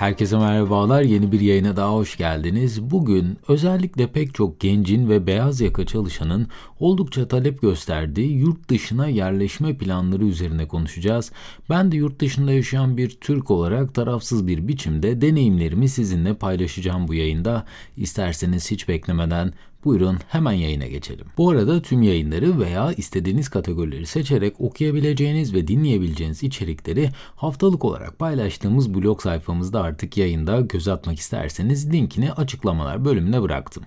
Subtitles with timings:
[0.00, 1.02] Herkese merhabalar.
[1.02, 2.82] Yeni bir yayına daha hoş geldiniz.
[2.82, 6.46] Bugün özellikle pek çok gencin ve beyaz yaka çalışanın
[6.78, 11.32] oldukça talep gösterdiği yurt dışına yerleşme planları üzerine konuşacağız.
[11.70, 17.14] Ben de yurt dışında yaşayan bir Türk olarak tarafsız bir biçimde deneyimlerimi sizinle paylaşacağım bu
[17.14, 17.64] yayında.
[17.96, 19.52] İsterseniz hiç beklemeden
[19.84, 21.26] Buyurun hemen yayına geçelim.
[21.38, 28.94] Bu arada tüm yayınları veya istediğiniz kategorileri seçerek okuyabileceğiniz ve dinleyebileceğiniz içerikleri haftalık olarak paylaştığımız
[28.94, 33.82] blog sayfamızda artık yayında göz atmak isterseniz linkini açıklamalar bölümüne bıraktım.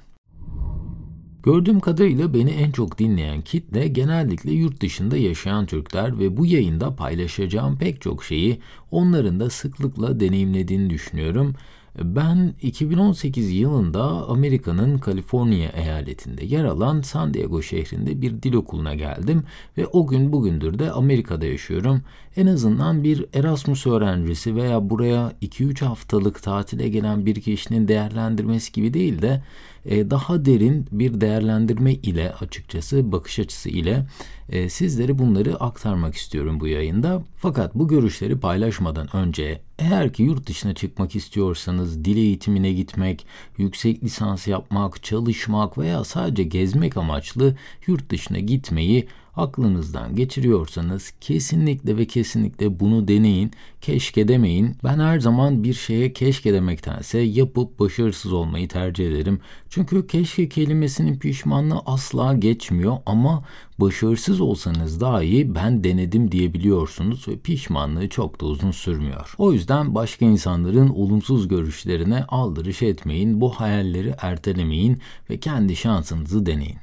[1.43, 6.95] Gördüğüm kadarıyla beni en çok dinleyen kitle genellikle yurt dışında yaşayan Türkler ve bu yayında
[6.95, 8.59] paylaşacağım pek çok şeyi
[8.91, 11.55] onların da sıklıkla deneyimlediğini düşünüyorum.
[12.01, 19.43] Ben 2018 yılında Amerika'nın Kaliforniya eyaletinde yer alan San Diego şehrinde bir dil okuluna geldim
[19.77, 22.01] ve o gün bugündür de Amerika'da yaşıyorum.
[22.37, 28.93] En azından bir Erasmus öğrencisi veya buraya 2-3 haftalık tatile gelen bir kişinin değerlendirmesi gibi
[28.93, 29.41] değil de
[29.85, 34.05] e, daha derin bir değerlendirme ile açıkçası bakış açısı ile
[34.49, 37.23] e, sizlere bunları aktarmak istiyorum bu yayında.
[37.35, 43.25] Fakat bu görüşleri paylaşmadan önce eğer ki yurt dışına çıkmak istiyorsanız dil eğitimine gitmek,
[43.57, 47.55] yüksek lisans yapmak, çalışmak veya sadece gezmek amaçlı
[47.87, 53.51] yurt dışına gitmeyi aklınızdan geçiriyorsanız kesinlikle ve kesinlikle bunu deneyin.
[53.81, 54.75] Keşke demeyin.
[54.83, 59.39] Ben her zaman bir şeye keşke demektense yapıp başarısız olmayı tercih ederim.
[59.69, 63.43] Çünkü keşke kelimesinin pişmanlığı asla geçmiyor ama
[63.79, 69.35] başarısız olsanız dahi ben denedim diyebiliyorsunuz ve pişmanlığı çok da uzun sürmüyor.
[69.37, 76.82] O yüzden başka insanların olumsuz görüşlerine aldırış etmeyin, bu hayalleri ertelemeyin ve kendi şansınızı deneyin.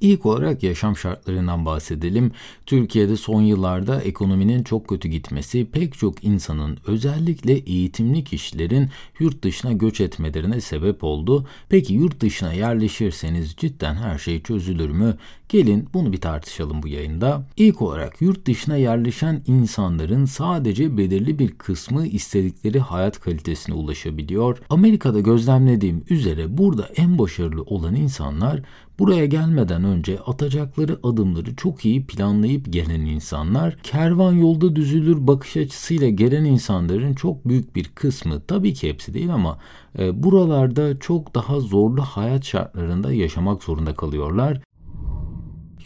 [0.00, 2.32] İlk olarak yaşam şartlarından bahsedelim.
[2.66, 9.72] Türkiye'de son yıllarda ekonominin çok kötü gitmesi pek çok insanın özellikle eğitimli kişilerin yurt dışına
[9.72, 11.46] göç etmelerine sebep oldu.
[11.68, 15.16] Peki yurt dışına yerleşirseniz cidden her şey çözülür mü?
[15.50, 17.46] Gelin bunu bir tartışalım bu yayında.
[17.56, 24.58] İlk olarak yurt dışına yerleşen insanların sadece belirli bir kısmı istedikleri hayat kalitesine ulaşabiliyor.
[24.70, 28.62] Amerika'da gözlemlediğim üzere burada en başarılı olan insanlar
[29.00, 36.08] Buraya gelmeden önce atacakları adımları çok iyi planlayıp gelen insanlar, kervan yolda düzülür bakış açısıyla
[36.08, 39.58] gelen insanların çok büyük bir kısmı, tabii ki hepsi değil ama
[39.98, 44.60] e, buralarda çok daha zorlu hayat şartlarında yaşamak zorunda kalıyorlar.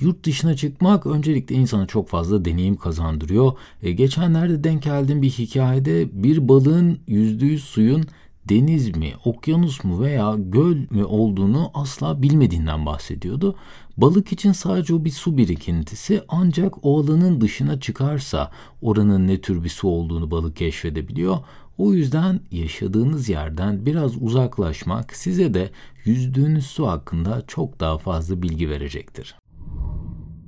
[0.01, 3.53] Yurt dışına çıkmak öncelikle insana çok fazla deneyim kazandırıyor.
[3.83, 8.05] E, geçenlerde denk geldiğim bir hikayede bir balığın yüzdüğü suyun
[8.49, 13.57] deniz mi, okyanus mu veya göl mü olduğunu asla bilmediğinden bahsediyordu.
[13.97, 18.51] Balık için sadece o bir su birikintisi ancak o alanın dışına çıkarsa
[18.83, 21.39] oranın ne tür bir su olduğunu balık keşfedebiliyor.
[21.79, 25.71] O yüzden yaşadığınız yerden biraz uzaklaşmak size de
[26.05, 29.35] yüzdüğünüz su hakkında çok daha fazla bilgi verecektir.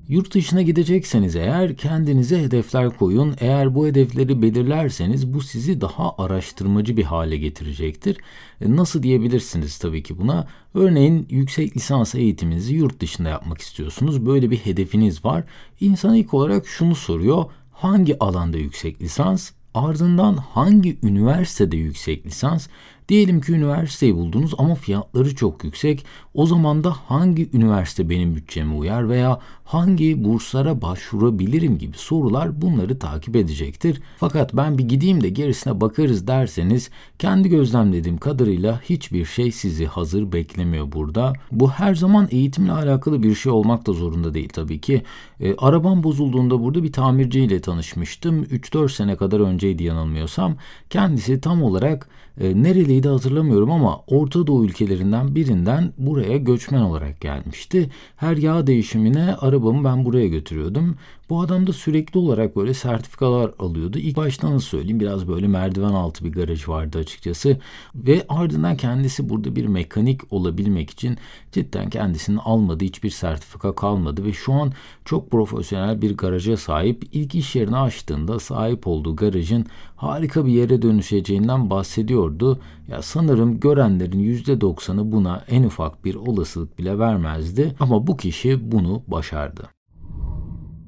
[0.08, 3.34] Yurt dışına gidecekseniz eğer kendinize hedefler koyun.
[3.40, 8.16] Eğer bu hedefleri belirlerseniz bu sizi daha araştırmacı bir hale getirecektir.
[8.60, 10.48] E, nasıl diyebilirsiniz tabii ki buna?
[10.74, 14.26] Örneğin yüksek lisans eğitiminizi yurt dışında yapmak istiyorsunuz.
[14.26, 15.44] Böyle bir hedefiniz var.
[15.80, 17.44] İnsan ilk olarak şunu soruyor.
[17.72, 19.50] Hangi alanda yüksek lisans?
[19.74, 22.68] Ardından hangi üniversitede yüksek lisans?
[23.08, 26.06] Diyelim ki üniversiteyi buldunuz ama fiyatları çok yüksek.
[26.34, 32.98] O zaman da hangi üniversite benim bütçeme uyar veya hangi burslara başvurabilirim gibi sorular bunları
[32.98, 34.02] takip edecektir.
[34.16, 40.32] Fakat ben bir gideyim de gerisine bakarız derseniz kendi gözlemlediğim kadarıyla hiçbir şey sizi hazır
[40.32, 41.32] beklemiyor burada.
[41.52, 45.02] Bu her zaman eğitimle alakalı bir şey olmak da zorunda değil tabii ki.
[45.40, 48.42] E, arabam bozulduğunda burada bir tamirciyle tanışmıştım.
[48.42, 50.56] 3-4 sene kadar önceydi yanılmıyorsam.
[50.90, 52.08] Kendisi tam olarak
[52.40, 57.90] e, nereliydi hatırlamıyorum ama Orta Doğu ülkelerinden birinden buraya göçmen olarak gelmişti.
[58.16, 60.96] Her yağ değişimine arabamı ben buraya götürüyordum.
[61.30, 63.98] Bu adam da sürekli olarak böyle sertifikalar alıyordu.
[63.98, 67.58] İlk başta nasıl söyleyeyim biraz böyle merdiven altı bir garaj vardı açıkçası.
[67.94, 71.18] Ve ardından kendisi burada bir mekanik olabilmek için
[71.52, 74.24] cidden kendisinin almadığı hiçbir sertifika kalmadı.
[74.24, 74.72] Ve şu an
[75.04, 77.04] çok profesyonel bir garaja sahip.
[77.12, 79.66] İlk iş yerini açtığında sahip olduğu garajın
[79.96, 82.60] harika bir yere dönüşeceğinden bahsediyordu.
[82.88, 87.74] Ya sanırım görenlerin %90'ı buna en ufak bir olasılık bile vermezdi.
[87.80, 89.75] Ama bu kişi bunu başardı.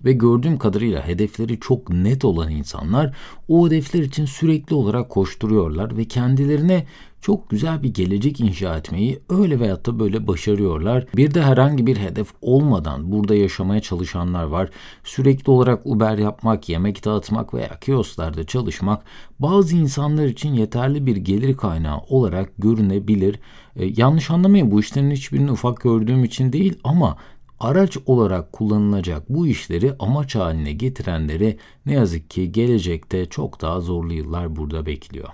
[0.04, 3.16] Ve gördüğüm kadarıyla hedefleri çok net olan insanlar
[3.48, 6.84] o hedefler için sürekli olarak koşturuyorlar ve kendilerine
[7.20, 11.06] çok güzel bir gelecek inşa etmeyi öyle veyahut da böyle başarıyorlar.
[11.16, 14.70] Bir de herhangi bir hedef olmadan burada yaşamaya çalışanlar var.
[15.04, 19.04] Sürekli olarak Uber yapmak, yemek dağıtmak veya kiosklarda çalışmak
[19.38, 23.40] bazı insanlar için yeterli bir gelir kaynağı olarak görünebilir.
[23.76, 27.16] Ee, yanlış anlamayın bu işlerin hiçbirini ufak gördüğüm için değil ama
[27.60, 34.12] araç olarak kullanılacak bu işleri amaç haline getirenleri ne yazık ki gelecekte çok daha zorlu
[34.12, 35.28] yıllar burada bekliyor.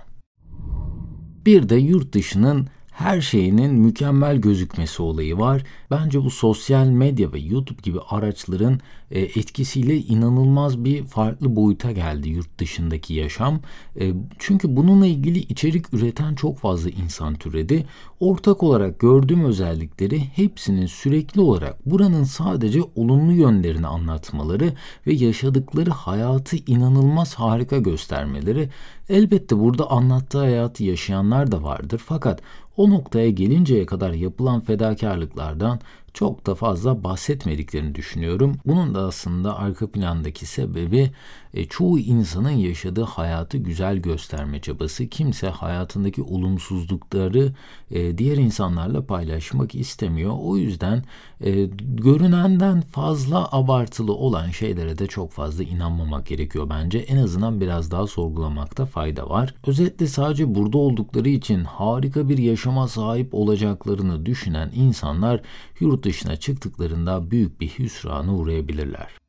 [1.45, 5.63] Bir de yurt dışının her şeyinin mükemmel gözükmesi olayı var.
[5.91, 8.79] Bence bu sosyal medya ve YouTube gibi araçların
[9.11, 13.59] e, etkisiyle inanılmaz bir farklı boyuta geldi yurt dışındaki yaşam.
[13.99, 17.85] E, çünkü bununla ilgili içerik üreten çok fazla insan türedi.
[18.19, 24.73] Ortak olarak gördüğüm özellikleri hepsinin sürekli olarak buranın sadece olumlu yönlerini anlatmaları
[25.07, 28.69] ve yaşadıkları hayatı inanılmaz harika göstermeleri.
[29.09, 32.41] Elbette burada anlattığı hayatı yaşayanlar da vardır fakat
[32.77, 35.79] o noktaya gelinceye kadar yapılan fedakarlıklardan
[36.15, 38.55] çok da fazla bahsetmediklerini düşünüyorum.
[38.65, 41.11] Bunun da aslında arka plandaki sebebi
[41.53, 45.07] e, çoğu insanın yaşadığı hayatı güzel gösterme çabası.
[45.07, 47.53] Kimse hayatındaki olumsuzlukları
[47.91, 50.33] e, diğer insanlarla paylaşmak istemiyor.
[50.39, 51.03] O yüzden
[51.41, 56.99] e, görünenden fazla abartılı olan şeylere de çok fazla inanmamak gerekiyor bence.
[56.99, 59.53] En azından biraz daha sorgulamakta fayda var.
[59.67, 65.41] Özetle sadece burada oldukları için harika bir yaşama sahip olacaklarını düşünen insanlar
[65.79, 69.24] yurt dışına çıktıklarında büyük bir hüsrana uğrayabilirler.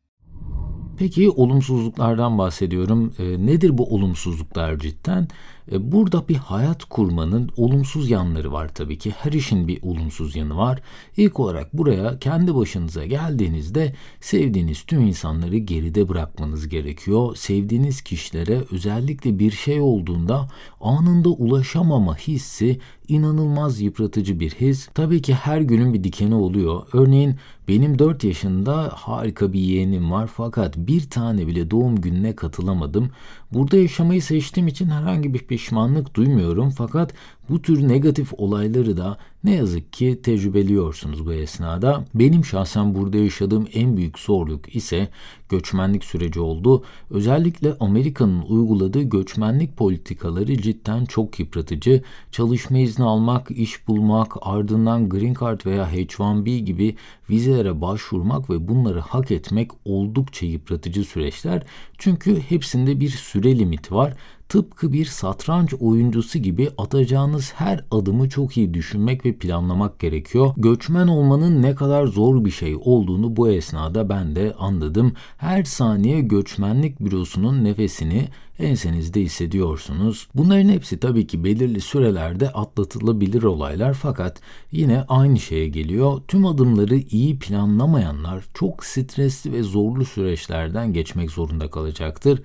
[0.99, 3.13] Peki olumsuzluklardan bahsediyorum.
[3.19, 5.29] E, nedir bu olumsuzluklar cidden?
[5.73, 9.11] E, burada bir hayat kurmanın olumsuz yanları var tabii ki.
[9.11, 10.83] Her işin bir olumsuz yanı var.
[11.17, 17.37] İlk olarak buraya kendi başınıza geldiğinizde sevdiğiniz tüm insanları geride bırakmanız gerekiyor.
[17.37, 20.49] Sevdiğiniz kişilere özellikle bir şey olduğunda
[20.81, 24.89] anında ulaşamama hissi inanılmaz yıpratıcı bir his.
[24.95, 26.83] Tabii ki her günün bir dikeni oluyor.
[26.93, 27.37] Örneğin
[27.69, 33.11] benim 4 yaşında harika bir yeğenim var fakat bir tane bile doğum gününe katılamadım.
[33.53, 37.15] Burada yaşamayı seçtiğim için herhangi bir pişmanlık duymuyorum fakat
[37.49, 42.05] bu tür negatif olayları da ne yazık ki tecrübeliyorsunuz bu esnada.
[42.15, 45.09] Benim şahsen burada yaşadığım en büyük zorluk ise
[45.49, 46.85] göçmenlik süreci oldu.
[47.11, 52.03] Özellikle Amerika'nın uyguladığı göçmenlik politikaları cidden çok yıpratıcı.
[52.31, 56.97] Çalışma izni almak, iş bulmak, ardından Green Card veya H-1B gibi
[57.31, 61.63] vizelere başvurmak ve bunları hak etmek oldukça yıpratıcı süreçler.
[61.99, 64.15] Çünkü hepsinde bir süre limiti var
[64.49, 70.53] tıpkı bir satranç oyuncusu gibi atacağınız her adımı çok iyi düşünmek ve planlamak gerekiyor.
[70.57, 75.13] Göçmen olmanın ne kadar zor bir şey olduğunu bu esnada ben de anladım.
[75.37, 78.29] Her saniye göçmenlik bürosunun nefesini
[78.59, 80.29] ensenizde hissediyorsunuz.
[80.35, 84.41] Bunların hepsi tabii ki belirli sürelerde atlatılabilir olaylar fakat
[84.73, 86.21] yine aynı şeye geliyor.
[86.29, 92.41] Tüm adımları iyi planlamayanlar çok stresli ve zorlu süreçlerden geçmek zorunda kalacaktır.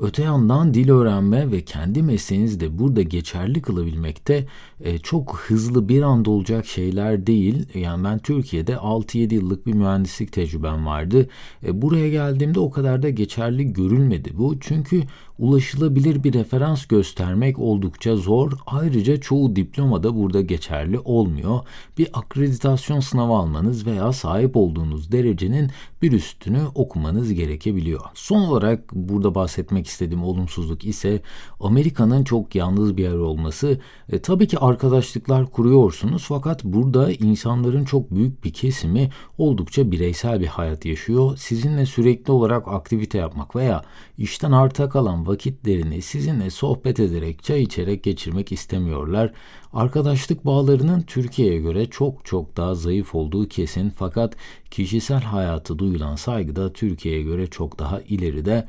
[0.00, 4.46] Öte yandan dil öğrenme ve kendi mesleğinizi de burada geçerli kılabilmekte
[4.80, 7.66] e, çok hızlı bir anda olacak şeyler değil.
[7.74, 11.28] Yani ben Türkiye'de 6-7 yıllık bir mühendislik tecrübem vardı.
[11.66, 14.60] E, buraya geldiğimde o kadar da geçerli görülmedi bu.
[14.60, 15.02] Çünkü
[15.38, 18.52] ulaşılabilir bir referans göstermek oldukça zor.
[18.66, 21.60] Ayrıca çoğu diploma da burada geçerli olmuyor.
[21.98, 25.70] Bir akreditasyon sınavı almanız veya sahip olduğunuz derecenin
[26.02, 28.00] bir üstünü okumanız gerekebiliyor.
[28.14, 31.22] Son olarak burada bahsetmek istediğim olumsuzluk ise
[31.60, 33.80] Amerika'nın çok yalnız bir yer olması.
[34.12, 40.46] E, tabii ki arkadaşlıklar kuruyorsunuz fakat burada insanların çok büyük bir kesimi oldukça bireysel bir
[40.46, 41.36] hayat yaşıyor.
[41.36, 43.82] Sizinle sürekli olarak aktivite yapmak veya
[44.18, 49.32] işten arta kalan vakitlerini sizinle sohbet ederek, çay içerek geçirmek istemiyorlar.
[49.72, 54.36] Arkadaşlık bağlarının Türkiye'ye göre çok çok daha zayıf olduğu kesin fakat
[54.70, 58.68] kişisel hayatı duyulan saygı da Türkiye'ye göre çok daha ileride.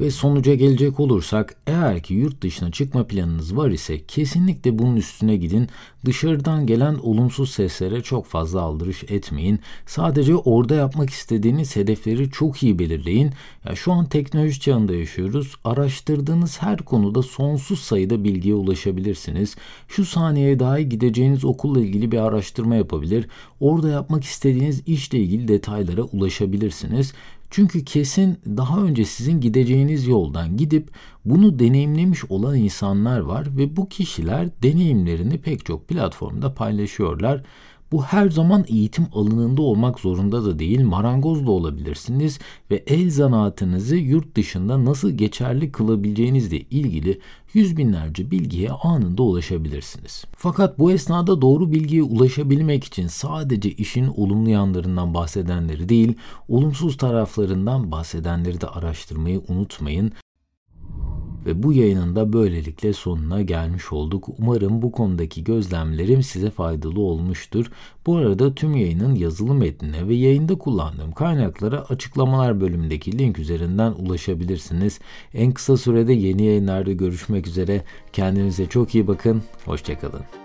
[0.00, 5.36] Ve sonuca gelecek olursak eğer ki yurt dışına çıkma planınız var ise kesinlikle bunun üstüne
[5.36, 5.68] gidin.
[6.04, 9.60] Dışarıdan gelen olumsuz seslere çok fazla aldırış etmeyin.
[9.86, 13.32] Sadece orada yapmak istediğiniz hedefleri çok iyi belirleyin.
[13.68, 15.54] Ya şu an teknoloji çağında yaşıyoruz.
[15.64, 19.56] Araştırdığınız her konuda sonsuz sayıda bilgiye ulaşabilirsiniz.
[19.88, 23.28] Şu saniyeye dahi gideceğiniz okulla ilgili bir araştırma yapabilir.
[23.60, 27.12] Orada yapmak istediğiniz işle ilgili detaylara ulaşabilirsiniz.
[27.54, 30.90] Çünkü kesin daha önce sizin gideceğiniz yoldan gidip
[31.24, 37.42] bunu deneyimlemiş olan insanlar var ve bu kişiler deneyimlerini pek çok platformda paylaşıyorlar.
[37.94, 42.38] Bu her zaman eğitim alanında olmak zorunda da değil, marangoz da olabilirsiniz
[42.70, 47.20] ve el zanaatınızı yurt dışında nasıl geçerli kılabileceğinizle ilgili
[47.52, 50.24] yüz binlerce bilgiye anında ulaşabilirsiniz.
[50.36, 56.14] Fakat bu esnada doğru bilgiye ulaşabilmek için sadece işin olumlu yanlarından bahsedenleri değil,
[56.48, 60.12] olumsuz taraflarından bahsedenleri de araştırmayı unutmayın.
[61.46, 64.28] Ve bu yayının da böylelikle sonuna gelmiş olduk.
[64.38, 67.70] Umarım bu konudaki gözlemlerim size faydalı olmuştur.
[68.06, 75.00] Bu arada tüm yayının yazılı metnine ve yayında kullandığım kaynaklara açıklamalar bölümündeki link üzerinden ulaşabilirsiniz.
[75.34, 77.84] En kısa sürede yeni yayınlarda görüşmek üzere.
[78.12, 79.42] Kendinize çok iyi bakın.
[79.64, 80.43] Hoşçakalın.